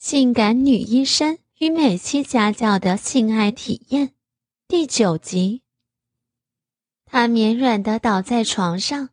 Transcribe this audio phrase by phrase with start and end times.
[0.00, 4.14] 性感女医生与美妻家教的性爱体验，
[4.66, 5.60] 第九集。
[7.04, 9.10] 她绵软的倒在床上，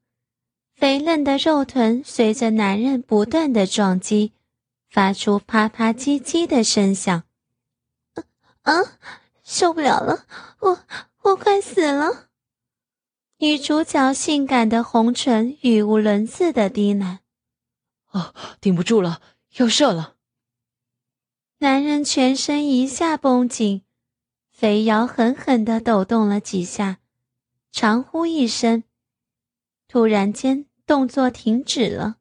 [0.73, 4.31] 肥嫩的肉臀随着男人不断的撞击，
[4.89, 7.23] 发出啪啪唧唧的声响。
[8.61, 8.73] 啊，
[9.43, 10.25] 受不了了，
[10.61, 10.79] 我
[11.23, 12.29] 我快死了！
[13.39, 17.19] 女主角性感的红唇语无伦次的低喃
[18.11, 19.21] ：“哦，顶不住了，
[19.57, 20.13] 要射了。”
[21.59, 23.81] 男人全身一下绷紧，
[24.51, 26.99] 肥腰狠狠地抖动了几下，
[27.71, 28.83] 长呼一声，
[29.87, 32.17] 突然间动作停止了，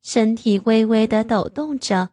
[0.00, 2.10] 身体微微的抖动着，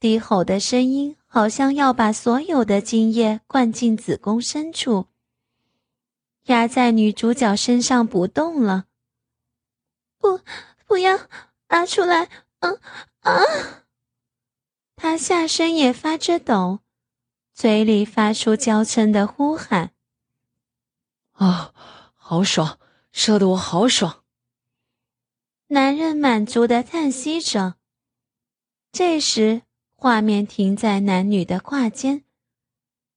[0.00, 5.08] 低吼的声音好像要把所有的精液灌进子宫深处，
[6.44, 8.86] 压在女主角身上不动了。
[10.16, 10.40] 不，
[10.86, 11.18] 不要
[11.68, 12.30] 拿出来！
[12.60, 12.70] 啊
[13.20, 13.83] 啊！
[14.96, 16.80] 他下身也发着抖，
[17.52, 19.92] 嘴里发出娇嗔的呼喊
[21.32, 21.74] ：“啊，
[22.14, 22.78] 好爽，
[23.12, 24.22] 射得我好爽！”
[25.68, 27.76] 男人满足的叹息着。
[28.92, 29.62] 这时，
[29.94, 32.24] 画面停在男女的胯间，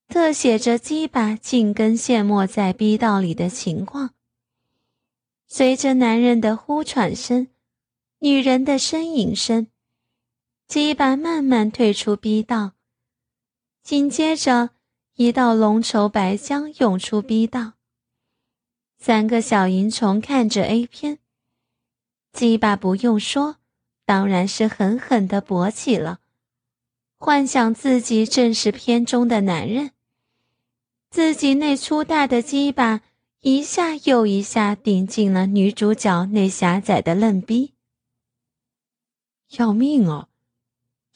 [0.08, 4.14] 特写着鸡巴紧跟陷没在逼道里的情况。
[5.46, 7.48] 随着男人的呼喘声，
[8.18, 9.68] 女人的呻吟声。
[10.68, 12.72] 鸡巴慢慢退出逼道，
[13.82, 14.68] 紧接着
[15.14, 17.72] 一道浓稠白浆涌出逼道。
[18.98, 21.20] 三个小淫虫看着 A 片，
[22.34, 23.56] 鸡巴不用说，
[24.04, 26.20] 当然是狠狠地勃起了，
[27.16, 29.92] 幻想自己正是片中的男人，
[31.08, 33.00] 自己那粗大的鸡巴
[33.40, 37.72] 一下又一下顶进了女主角那狭窄的嫩逼，
[39.56, 40.27] 要命啊！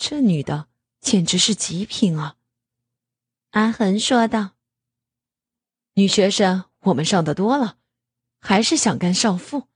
[0.04, 0.66] 这女的
[1.00, 2.36] 简直是极品啊！
[3.50, 4.56] 阿恒说道
[5.94, 7.78] ：“女学生我们上的多了，
[8.40, 9.68] 还是想干少妇，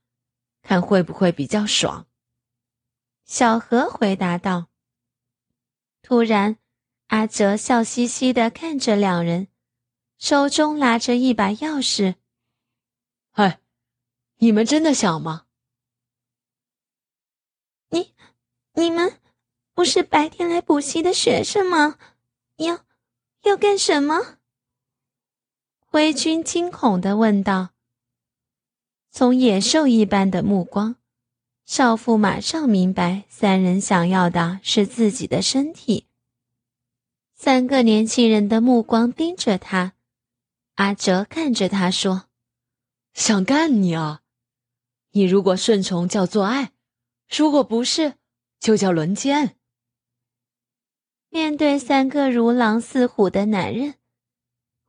[0.61, 2.09] 看会不会比较爽。”
[3.23, 4.67] 小何回答道。
[6.01, 6.57] 突然，
[7.07, 9.47] 阿哲笑嘻嘻的看着两人，
[10.17, 12.15] 手中拿着一把钥匙。
[13.31, 13.61] “哎，
[14.39, 15.45] 你们真的想吗
[17.91, 18.13] ？”“你，
[18.73, 19.17] 你们。”
[19.77, 21.99] 不是白天来补习的学生吗？
[22.55, 22.83] 要
[23.43, 24.39] 要干什么？
[25.85, 27.69] 灰君惊恐的问道。
[29.11, 30.95] 从野兽一般的目光，
[31.63, 36.07] 少妇马上明白，三人想要的是自己的身体。
[37.35, 39.93] 三个年轻人的目光盯着他，
[40.73, 42.23] 阿哲看着他说
[43.13, 44.23] ：“想干你啊！
[45.11, 46.71] 你如果顺从叫做爱，
[47.29, 48.15] 如果不是，
[48.59, 49.53] 就叫轮奸。”
[51.29, 53.95] 面对三个如狼似虎的男人，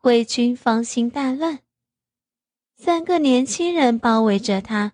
[0.02, 1.60] 魏军芳心大乱。
[2.76, 4.92] 三个年轻人包围着他，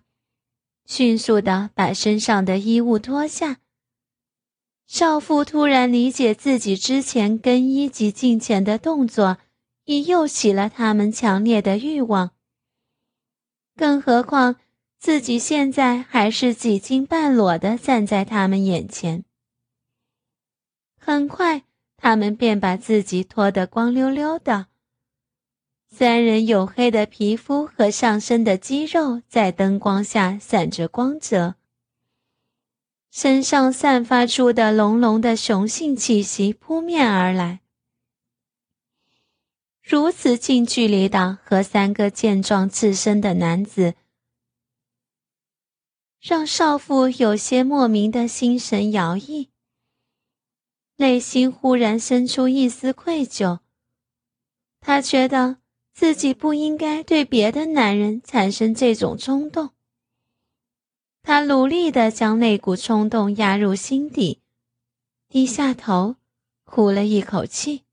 [0.85, 3.57] 迅速的把身上的衣物脱下。
[4.87, 9.37] 少妇突然理解自己之前更衣及进前的动作，
[9.85, 12.31] 已诱起了他们强烈的欲望。
[13.75, 14.55] 更何况
[14.97, 19.24] 自己现在还是几近半裸的站在他们眼前。
[21.05, 21.61] 很快，
[21.97, 24.65] 他们便把自己脱得光溜溜的。
[25.87, 31.57] 三人黝黑的皮肤和上身的肌肉在灯光下闪着光泽，
[33.11, 37.59] 身上散发出的浓浓的雄性气息扑面而来。
[39.83, 43.93] 如此近距离的和三个健壮自身的男子，
[46.19, 49.49] 让少妇有些莫名的心神摇曳。
[50.97, 53.59] 内心忽然生出一丝愧疚，
[54.79, 55.57] 他觉得
[55.93, 59.71] 自己不应该对别的男人产生这种冲动。
[61.21, 64.41] 他努力地将那股冲动压入心底，
[65.27, 66.15] 低下头，
[66.63, 67.83] 呼了一口气。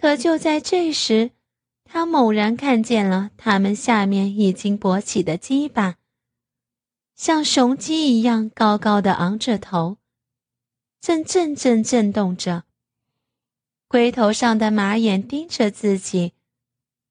[0.00, 1.32] 可就在这时，
[1.84, 5.96] 他猛然看见了他们下面已经勃起的鸡巴，
[7.14, 9.98] 像雄鸡一样高高的昂着头。
[11.00, 12.64] 正阵阵震动着，
[13.88, 16.34] 龟头上的马眼盯着自己，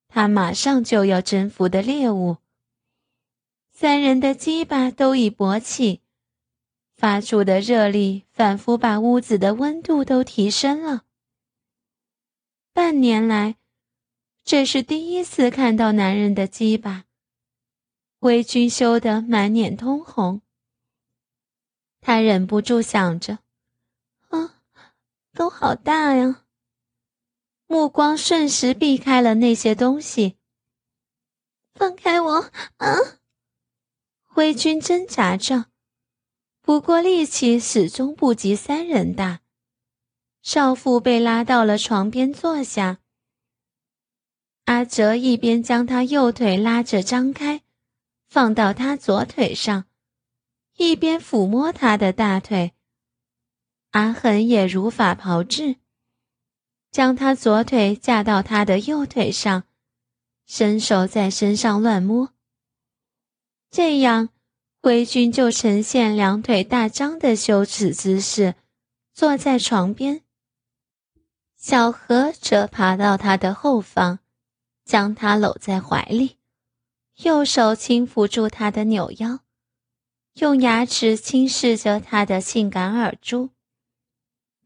[0.06, 2.36] 他马上就要征服的猎物。
[3.72, 6.02] 三人的鸡巴都已勃起，
[6.94, 11.02] 发出的热力仿佛把屋子的温度都提升了。
[12.72, 13.56] 半年来，
[14.44, 17.06] 这是第一次看到男人的鸡巴，
[18.20, 20.42] 魏军羞得满脸通红。
[22.00, 23.40] 他忍不住想着。
[25.40, 26.44] 都，好大呀！
[27.66, 30.36] 目光瞬时避开了那些东西。
[31.72, 32.50] 放开我！
[32.76, 32.94] 啊！
[34.26, 35.70] 灰军挣扎着，
[36.60, 39.40] 不过力气始终不及三人大。
[40.42, 42.98] 少妇被拉到了床边坐下。
[44.66, 47.62] 阿哲一边将他右腿拉着张开，
[48.28, 49.86] 放到他左腿上，
[50.76, 52.74] 一边抚摸他的大腿。
[53.90, 55.76] 阿恒也如法炮制，
[56.92, 59.64] 将他左腿架到他的右腿上，
[60.46, 62.32] 伸手在身上乱摸。
[63.68, 64.28] 这样，
[64.80, 68.54] 灰军就呈现两腿大张的羞耻姿势，
[69.12, 70.22] 坐在床边。
[71.56, 74.20] 小何则爬到他的后方，
[74.84, 76.38] 将他搂在怀里，
[77.22, 79.40] 右手轻抚住他的扭腰，
[80.34, 83.50] 用牙齿轻视着他的性感耳珠。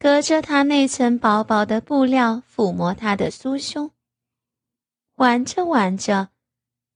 [0.05, 3.91] 隔着他那层薄薄的布料抚摸他的酥胸，
[5.15, 6.29] 玩着玩着，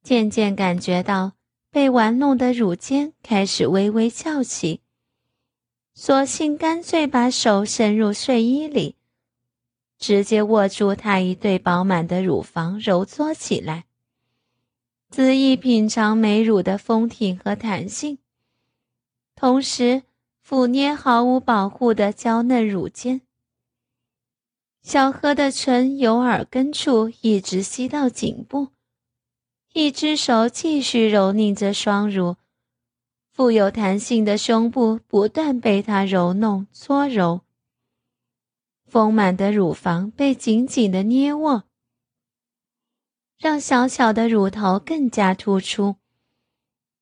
[0.03, 1.33] 渐渐感觉到
[1.71, 4.83] 被玩弄的乳尖开始微微翘起，
[5.95, 8.97] 索性干脆把手伸入睡衣里，
[9.99, 13.87] 直接握住他一对饱满的乳房揉搓起来，
[15.11, 18.19] 恣意品尝美乳的丰挺和弹性，
[19.35, 20.03] 同时。
[20.49, 23.21] 抚捏毫无保护的娇嫩乳尖，
[24.81, 28.69] 小何的唇由耳根处一直吸到颈部，
[29.75, 32.37] 一只手继续揉捏着双乳，
[33.31, 37.43] 富有弹性的胸部不断被他揉弄搓揉，
[38.87, 41.65] 丰满的乳房被紧紧的捏握，
[43.37, 45.97] 让小小的乳头更加突出。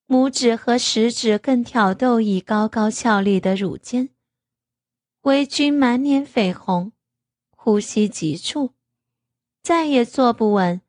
[0.08, 4.10] 拇指和食指更挑逗已高高翘立的乳尖，
[5.22, 6.92] 微君满脸绯红，
[7.50, 8.70] 呼吸急促，
[9.64, 10.80] 再也坐不稳，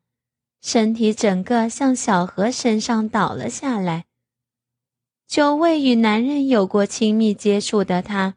[0.62, 4.06] 身体整个向小何身上倒了下来。
[5.26, 8.36] 久未与男人有过亲密接触的他，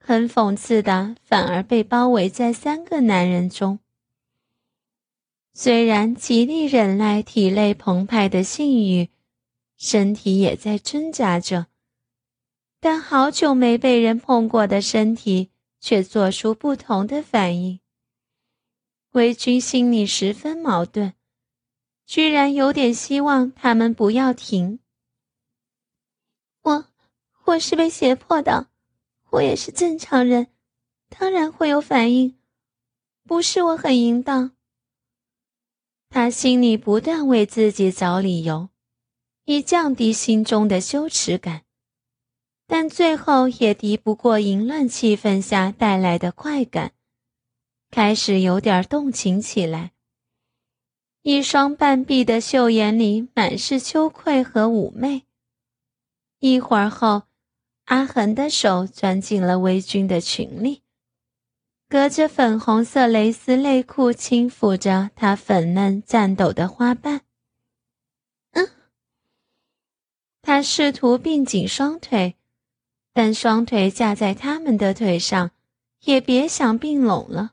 [0.00, 3.78] 很讽刺的反而被包围在三个男人中。
[5.52, 9.13] 虽然极力忍耐体内澎湃的性欲。
[9.86, 11.66] 身体也在挣扎着，
[12.80, 17.80] 但好久没被人碰过的身体却做出不同的反应。
[19.10, 21.12] 魏军心里十分矛盾，
[22.06, 24.78] 居然有点希望他们不要停。
[26.62, 26.86] 我，
[27.44, 28.68] 我是被胁迫的，
[29.32, 30.46] 我也是正常人，
[31.10, 32.38] 当然会有反应，
[33.24, 34.52] 不是我很淫荡。
[36.08, 38.70] 他心里不断为自己找理由。
[39.46, 41.62] 以降低心中的羞耻感，
[42.66, 46.92] 但最后也敌不过淫乱气氛下带来的快感，
[47.90, 49.92] 开始有点动情起来。
[51.20, 55.24] 一双半闭的秀眼里满是羞愧和妩媚。
[56.40, 57.24] 一会儿后，
[57.84, 60.82] 阿恒的手钻进了微君的裙里，
[61.88, 67.20] 隔着粉红色蕾丝内裤轻抚着她粉嫩颤抖的花瓣。
[70.46, 72.36] 他试图并紧双腿，
[73.14, 75.52] 但双腿架在他们的腿上，
[76.02, 77.52] 也别想并拢了。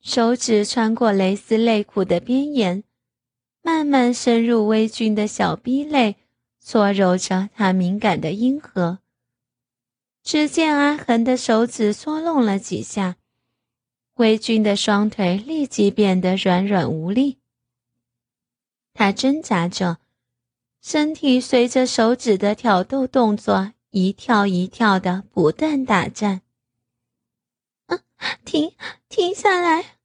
[0.00, 2.84] 手指穿过蕾丝内裤的边沿，
[3.60, 6.14] 慢慢深入微君的小臂内，
[6.60, 9.00] 搓揉着他敏感的阴核。
[10.22, 13.16] 只见阿恒的手指搓弄了几下，
[14.14, 17.38] 微君的双腿立即变得软软无力。
[18.94, 20.01] 他挣扎着。
[20.82, 26.42] 身体随着手指的挑逗动作一跳一跳的不断打颤。
[27.86, 28.00] 啊，
[28.44, 28.74] 停，
[29.08, 29.98] 停下来！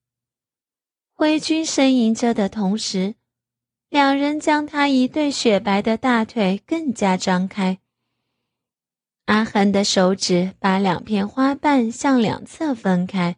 [1.13, 3.15] 灰军呻吟着的同时，
[3.89, 7.79] 两人将他一对雪白的大腿更加张开。
[9.25, 13.37] 阿恒的手指把两片花瓣向两侧分开，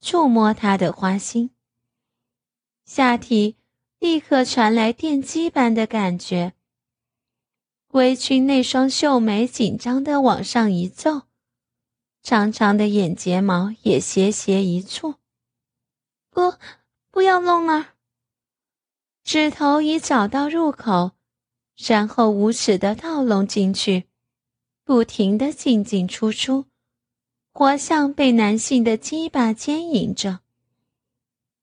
[0.00, 1.50] 触摸他的花心，
[2.86, 3.58] 下体。
[4.04, 6.52] 立刻传来电击般的感觉。
[7.92, 11.22] 微裙那双秀眉紧张的往上一皱，
[12.22, 15.14] 长长的眼睫毛也斜斜一蹙。
[16.28, 16.52] 不，
[17.10, 17.94] 不要弄了。
[19.22, 21.12] 指头已找到入口，
[21.74, 24.04] 然后无耻的倒弄进去，
[24.84, 26.66] 不停的进进出出，
[27.54, 30.40] 活像被男性的鸡巴牵引着。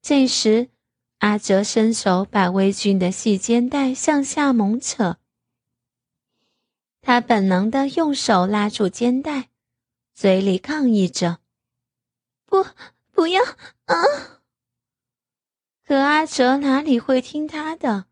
[0.02, 0.71] 这时。
[1.22, 5.18] 阿哲伸手把微君的细肩带向下猛扯，
[7.00, 9.50] 他本能的用手拉住肩带，
[10.16, 11.38] 嘴里抗议着
[12.48, 12.66] ：“不，
[13.12, 13.44] 不要
[13.86, 14.42] 啊！
[15.86, 18.08] 可阿哲哪里会听他的，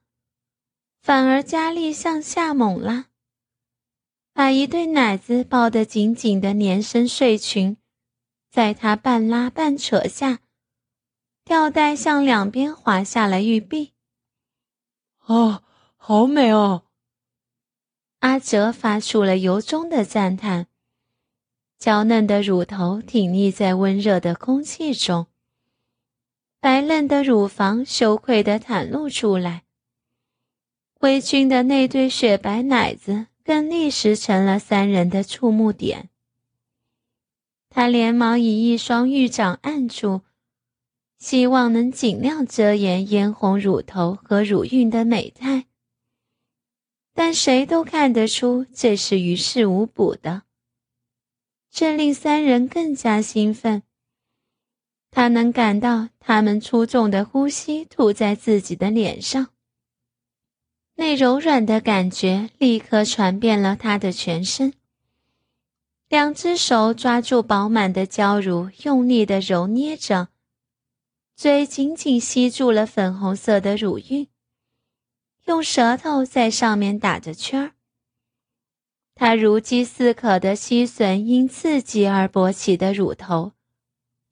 [1.01, 3.07] 反而加力向下猛拉，
[4.33, 7.75] 把一对奶子抱得紧紧的连身睡裙，
[8.51, 10.41] 在他半拉半扯下，
[11.49, 13.93] 吊带向两边滑下了玉臂。
[15.25, 15.63] 哦，
[15.97, 16.83] 好美哦！
[18.19, 20.67] 阿哲发出了由衷的赞叹。
[21.79, 25.25] 娇嫩的乳头挺立在温热的空气中，
[26.59, 29.63] 白嫩的乳房羞愧地袒露出来。
[30.99, 36.11] 魏军的那对雪白奶子更立时成了三人的触目点。
[37.69, 40.21] 他连忙以一双玉掌按住，
[41.19, 45.65] 希望能尽量遮掩嫣红乳头和乳晕的美态，
[47.13, 50.43] 但谁都看得出这是于事无补的。
[51.69, 53.83] 这令三人更加兴奋。
[55.11, 59.49] 他能感到他们粗重的呼吸吐在自己的脸上，
[60.95, 64.73] 那柔软的感觉立刻传遍了他的全身。
[66.07, 70.29] 两只手抓住饱满的娇乳，用力的揉捏着，
[71.39, 74.27] 嘴紧紧吸住了粉红色的乳晕，
[75.45, 77.71] 用舌头在上面打着圈儿。
[79.15, 83.53] 他如饥似渴地吸吮因刺激而勃起的乳头，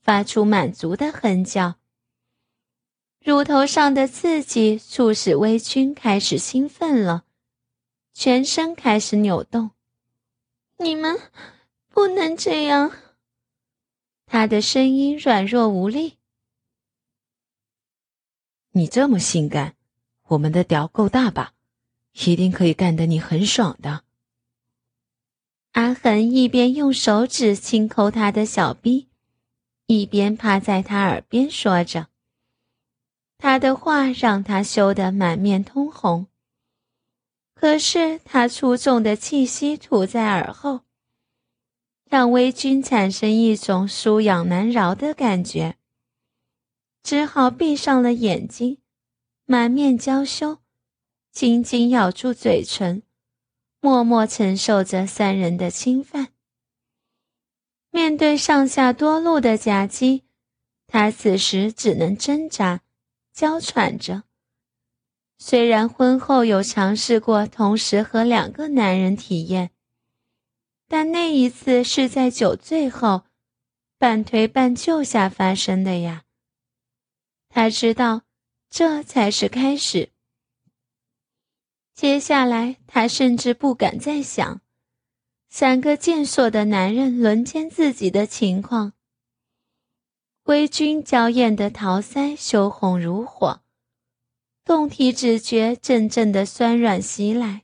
[0.01, 1.75] 发出满足的哼叫。
[3.23, 7.23] 乳头上的刺激促使微菌开始兴奋了，
[8.13, 9.71] 全身开始扭动。
[10.79, 11.17] 你们
[11.87, 12.91] 不能这样。
[14.25, 16.16] 他的声音软弱无力。
[18.77, 19.73] 你这么性感，
[20.27, 21.53] 我们的屌够大吧？
[22.25, 24.03] 一定可以干得你很爽的。
[25.71, 29.07] 阿恒一边用手指轻抠他的小臂，
[29.87, 32.09] 一边趴在他耳边说着。
[33.39, 36.27] 他的话让他羞得满面通红。
[37.55, 40.81] 可是他粗重的气息吐在耳后，
[42.07, 45.77] 让微君产生一种舒痒难饶的感觉，
[47.07, 48.79] 只好闭上了眼睛，
[49.45, 50.57] 满面娇羞，
[51.31, 53.01] 紧紧咬住嘴唇。
[53.79, 56.33] 默默承受着三人的侵犯。
[57.91, 60.25] 面对上下多路的夹击，
[60.85, 62.81] 他此时只能挣扎、
[63.31, 64.23] 娇喘着。
[65.37, 69.71] 虽然婚后有尝试过同时和两个男人体验，
[70.89, 73.21] 但那一次是在酒醉后，
[73.97, 76.25] 半推半就下发生的呀。
[77.49, 78.23] 他知道，
[78.69, 80.11] 这才是开始。
[81.93, 84.61] 接下来，他甚至不敢再想
[85.49, 88.93] 三个健硕的男人轮奸自己的情况。
[90.43, 93.61] 微君娇艳的桃腮羞红如火，
[94.63, 97.63] 动体只觉阵阵的酸软袭来，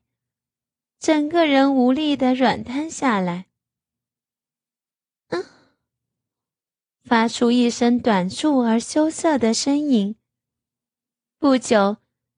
[0.99, 3.45] 整个人无力的软瘫下来。
[7.13, 10.15] 发出一声短促而羞涩的呻吟。
[11.37, 11.97] 不久，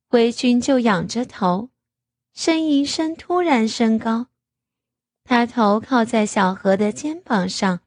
[0.09, 1.69] 微君就仰着头。
[2.35, 4.27] 呻吟声突然升高，
[5.23, 7.79] 他头靠在小何的肩膀上，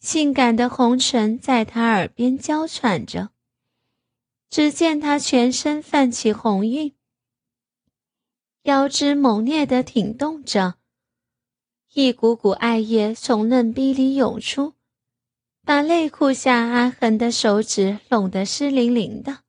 [0.00, 3.30] 性感的红唇在他耳边娇喘着。
[4.50, 6.92] 只见他全身泛起红晕，
[8.62, 10.74] 腰肢猛烈地挺动着，
[11.92, 14.74] 一股股艾叶从嫩逼里涌出，
[15.68, 19.40] 把内裤下阿恒的手指拢得湿淋淋的。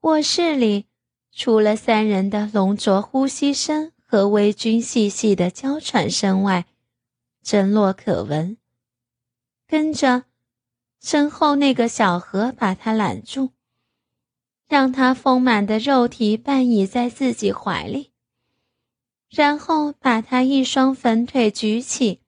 [0.00, 0.86] 卧室里。
[1.30, 6.64] 除了三人的浓浊呼吸声和微君细细的娇喘声外，
[7.42, 8.56] 真落可闻。
[9.66, 10.24] 跟着，
[11.02, 13.50] 身后那个小何把他揽住，
[14.68, 18.12] 让他丰满的肉体半倚在自己怀里，
[19.28, 22.21] 然后把他一双粉腿举起。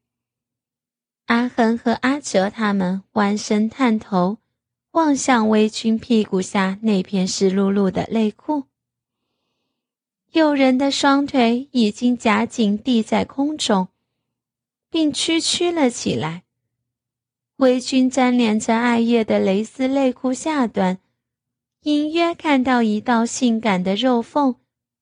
[1.26, 4.38] 阿恒和阿哲他们弯身探头，
[4.90, 8.64] 望向微君屁股下那片湿漉漉的内裤。
[10.32, 13.88] 诱人的双腿已经夹紧地在空中，
[14.90, 16.42] 并屈曲了起来。
[17.56, 20.98] 微君粘连着艾叶的蕾丝内裤下端，
[21.84, 24.56] 隐约看到一道性感的肉缝，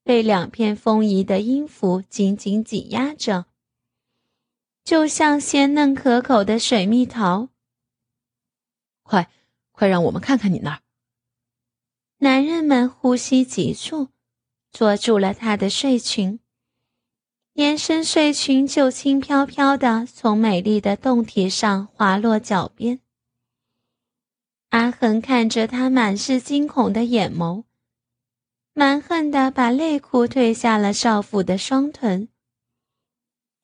[0.05, 3.47] 被两片丰腴的音符紧紧挤压着，
[4.85, 7.49] 就像鲜嫩可口的水蜜桃。
[9.03, 9.31] 快，
[9.71, 10.83] 快让我们看看你那儿！
[12.19, 14.09] 男人们呼吸急促。
[14.73, 16.41] 捉住了他的睡裙，
[17.53, 23.01] 连身睡裙就轻飘飘的从美丽的胴体上滑落脚边。
[24.71, 27.65] 阿恒看着他满是惊恐的眼眸，
[28.73, 32.31] 蛮横的把内裤褪下了少妇的双臀。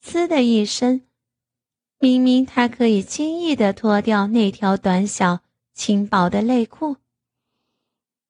[0.04, 1.07] 呲的一声，
[2.00, 5.40] 明明他可以轻易的脱掉那条短小
[5.74, 6.96] 轻薄的内裤，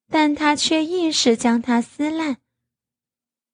[0.08, 2.38] 但他却硬是将它撕烂，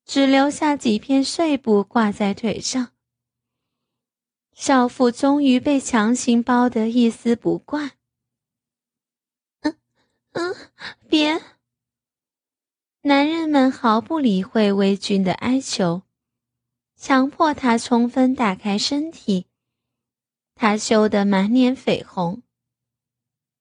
[0.05, 2.93] 只留下几片碎布挂在腿上。
[4.53, 7.91] 少妇终于被强行包得一丝不挂。
[9.63, 9.77] 嗯
[10.31, 10.55] 嗯，
[11.09, 11.43] 别！
[13.03, 16.03] 男人们毫不理会魏军的哀求，
[16.97, 19.49] 强迫他充分打开身体。
[20.55, 22.43] 他羞得满脸绯红，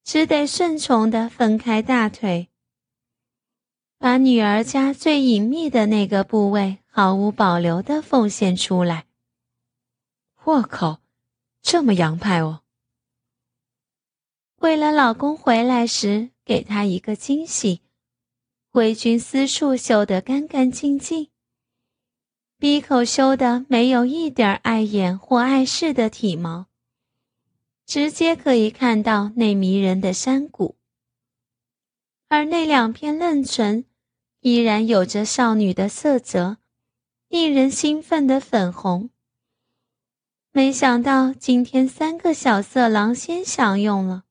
[0.04, 2.48] 只得顺从地分开大腿，
[3.98, 9.06] 把女儿家最隐秘的那个部位毫无保留地奉献出来。
[10.44, 11.00] 我靠，
[11.62, 12.62] 这么洋派哦！
[14.58, 16.30] 为了老公回来时。
[16.46, 17.80] 给他一个惊喜，
[18.72, 21.30] 魏军私处修得干干净净，
[22.58, 26.66] 鼻口修得没有一点碍眼或碍事的体毛，
[27.86, 30.76] 直接可以看到那迷人的山谷。
[32.28, 33.84] 而那两片嫩唇，
[34.40, 36.58] 依然有着少女的色泽，
[37.28, 39.10] 令人兴奋的粉红。
[40.50, 44.24] 没想到今天三个小色狼先享用了。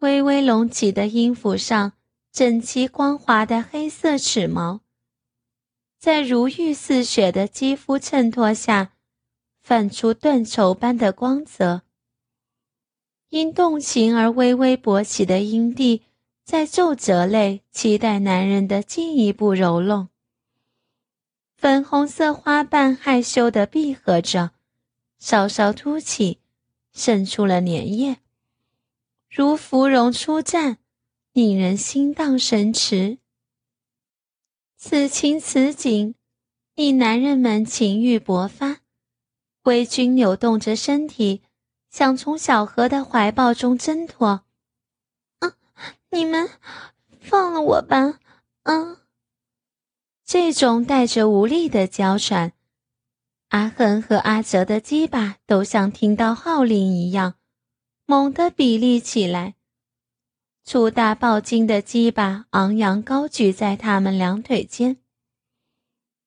[0.00, 1.94] 微微隆起的音符上，
[2.30, 4.80] 整齐光滑的黑色齿毛，
[5.98, 8.92] 在如玉似雪的肌肤衬托下，
[9.68, 11.82] 泛出断绸般的光泽。
[13.28, 16.04] 因动情而微微勃起的阴蒂，
[16.42, 20.08] 在皱褶内期待男人的进一步揉弄。
[21.54, 24.52] 粉红色花瓣害羞地闭合着，
[25.18, 26.38] 稍稍凸起，
[26.94, 28.16] 渗出了粘液。
[29.28, 30.78] 如芙蓉出绽，
[31.34, 33.18] 令人心荡神驰。
[34.78, 36.14] 此情此景，
[36.74, 38.78] 令男人们情欲勃发。
[39.68, 41.42] 魏军扭动着身体，
[41.90, 44.44] 想从小何的怀抱中挣脱。
[45.40, 45.56] 啊！
[46.10, 46.48] 你们
[47.20, 48.18] 放了我吧！
[48.62, 49.02] 啊！
[50.24, 52.54] 这种带着无力的娇喘，
[53.48, 57.34] 阿恒和阿哲的鸡巴都像听到号令一样。
[58.06, 59.56] 猛地比立起来，
[60.64, 64.96] 粗大暴筋的鸡巴昂扬高举在他们两腿间，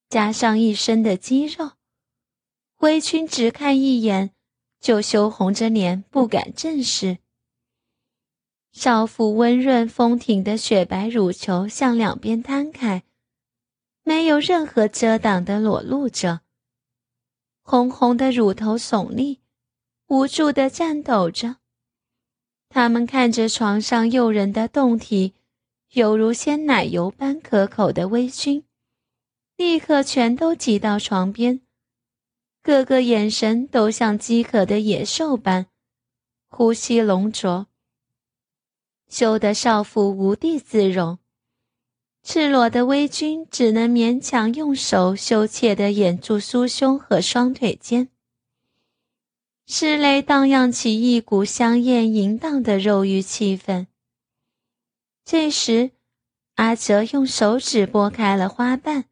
[0.10, 1.72] 加上一身的肌肉，
[2.82, 4.32] 微君只看一眼
[4.80, 7.20] 就羞红着脸不敢正视。
[8.72, 13.04] 少妇温润丰挺的雪白乳球向两边摊开，
[14.04, 16.42] 没有任何遮挡的裸露着，
[17.62, 19.42] 红红的乳头耸立，
[20.08, 21.58] 无助的颤抖着。
[22.68, 25.36] 他们看着床上诱人的胴体，
[25.92, 28.64] 犹如鲜奶油般可口的微醺，
[29.56, 31.62] 立刻全都挤到床边，
[32.64, 35.66] 个个眼神都像饥渴的野兽般，
[36.48, 37.66] 呼吸浓浊，
[39.10, 41.18] 羞得少妇无地自容。
[42.24, 48.10] 赤裸的微君只能勉强用手羞怯地掩住酥胸和双腿间。
[49.66, 53.88] 室内荡漾起一股香艳淫荡的肉欲气氛。
[55.26, 55.92] 这时，
[56.56, 59.06] 阿哲用手指拨开了花瓣，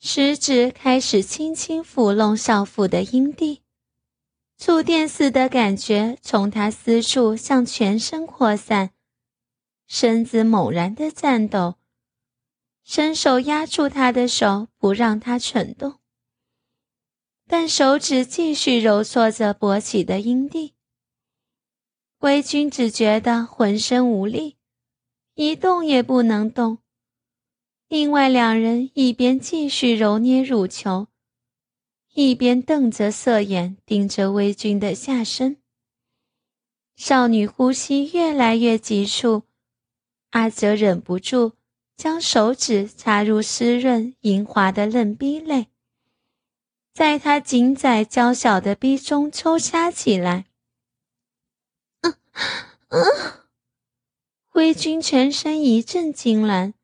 [0.00, 3.62] 食指开始轻轻抚弄少妇的阴蒂，
[4.56, 8.90] 触电似的感觉从他私处向全身扩散，
[9.88, 11.74] 身子猛然的颤抖，
[12.84, 15.98] 伸手压住他的手，不让他蠢动。
[17.48, 20.74] 但手指继续揉搓着勃起的阴蒂，
[22.18, 24.58] 微君只觉得浑身无力，
[25.34, 26.78] 一动也不能动。
[27.88, 31.08] 另外两人一边继续揉捏乳球，
[32.12, 35.56] 一边瞪着色眼盯着微君的下身。
[36.96, 39.44] 少女呼吸越来越急促，
[40.30, 41.52] 阿泽忍不住
[41.96, 45.68] 将手指插入湿润莹滑的嫩逼内。
[46.92, 50.44] 在她紧窄娇小的逼中抽插起来，
[52.02, 52.14] 嗯
[52.88, 53.00] 嗯，
[54.52, 56.74] 微君全身一阵痉挛，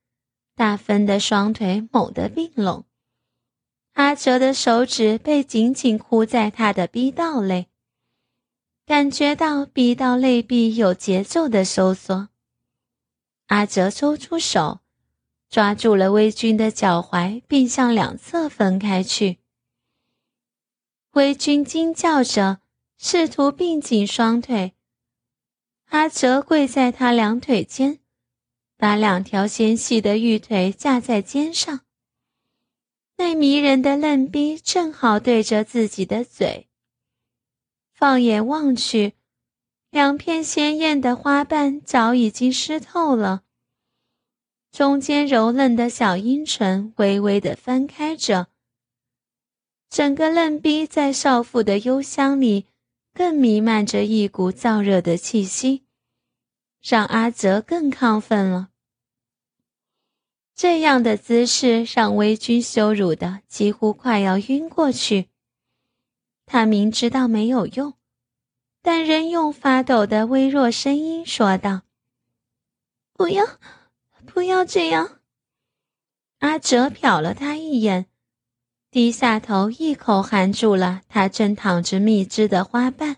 [0.56, 2.84] 大芬的双腿猛地并拢，
[3.94, 7.68] 阿哲的手指被紧紧箍在他的逼道内，
[8.86, 12.28] 感觉到逼道内壁有节奏的收缩，
[13.46, 14.80] 阿哲抽出手，
[15.50, 19.38] 抓住了魏军的脚踝，并向两侧分开去。
[21.12, 22.60] 魏军惊叫着，
[22.96, 24.74] 试图并紧双腿。
[25.90, 28.00] 阿哲跪在他两腿间，
[28.76, 31.80] 把两条纤细的玉腿架在肩上。
[33.16, 36.68] 那迷人的嫩逼正好对着自己的嘴。
[37.92, 39.14] 放眼望去，
[39.90, 43.42] 两片鲜艳的花瓣早已经湿透了。
[44.72, 48.48] 中间柔嫩的小阴唇微微的翻开着，
[49.88, 52.66] 整个嫩逼在少妇的幽香里
[53.12, 55.84] 更弥漫着一股燥热的气息，
[56.86, 58.68] 让阿泽更亢奋了。
[60.54, 65.30] 这样的姿势让微君羞辱的几乎快要晕过去。
[66.44, 67.94] 他明知道没有用，
[68.82, 71.82] 但仍用发抖的微弱声音说道
[73.14, 73.46] ：“不要，
[74.26, 75.20] 不要这样。”
[76.40, 78.06] 阿哲瞟了他一眼，
[78.90, 83.16] 低下头，一口含住了他正淌着蜜汁的花瓣。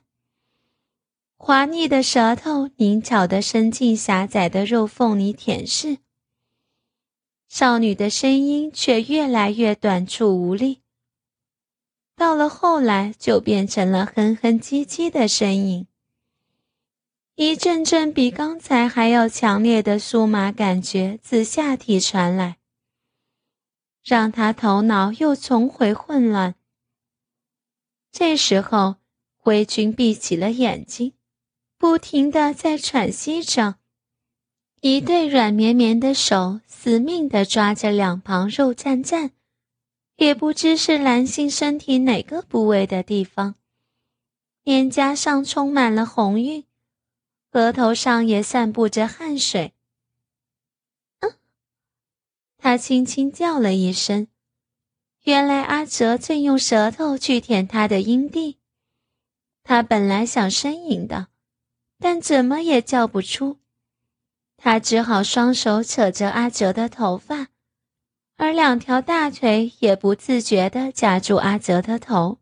[1.46, 5.98] 滑腻的舌头灵巧地伸进狭窄的肉缝里舔舐。
[7.46, 10.82] 少女的声音却越来越短促无力。
[12.16, 15.86] 到了后来，就变成了哼哼唧唧的声音。
[17.36, 22.56] 一阵阵比刚才还要强烈的酥麻感觉自下体传来，
[24.02, 26.56] 让他头脑又重回混乱。
[28.10, 28.96] 这时候，
[29.36, 31.12] 灰君闭起了眼睛，
[31.88, 33.76] 不停的在喘息着，
[34.80, 39.30] 一对软绵绵的手死命的抓着两旁肉绽绽。
[40.16, 43.54] 也不知是男性身体哪个部位的地方，
[44.64, 46.64] 脸颊上充满了红晕，
[47.52, 49.72] 额头上也散布着汗水。
[52.58, 54.26] 他轻轻叫了一声，
[55.22, 58.58] 原来阿哲正用舌头去舔他的阴蒂。
[59.62, 61.28] 他本来想呻吟的，
[61.98, 63.58] 但怎么也叫不出，
[64.56, 67.48] 他只好双手扯着阿哲的头发。
[68.36, 72.38] 而两条大腿也不自觉地夹住阿哲的头。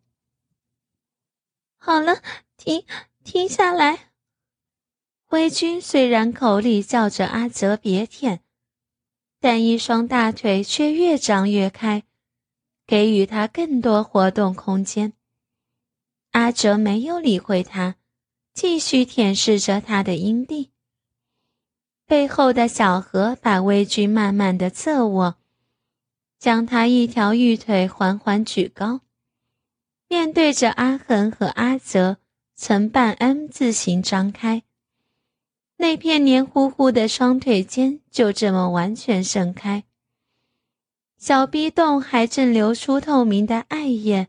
[1.76, 2.20] 好了，
[2.56, 2.84] 停，
[3.22, 4.10] 停下来。
[5.24, 8.40] 灰君虽然口里叫着阿哲别舔，
[9.38, 12.02] 但一双大腿却越张越开，
[12.86, 15.12] 给予他更多活动空间。
[16.32, 17.94] 阿哲没有理会他，
[18.54, 20.70] 继续舔舐着他的阴蒂。
[22.06, 25.36] 背后的小河把微君慢慢的侧卧。
[26.36, 29.00] 将他一条玉腿缓缓举高，
[30.08, 32.18] 面对着阿恒和阿泽，
[32.54, 34.62] 呈半 M 字形张开，
[35.78, 39.84] 那片黏糊糊的双腿间就这么完全盛开，
[41.16, 44.28] 小逼洞还正流出透明的艾叶。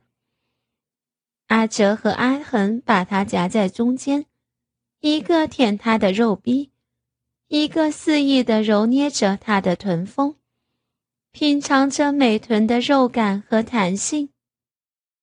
[1.47, 4.25] 阿哲和阿恒把他夹在中间，
[4.99, 6.71] 一个舔他的肉逼，
[7.47, 10.35] 一个肆意的揉捏着他的臀峰。
[11.31, 14.29] 品尝着美臀的肉感和弹性，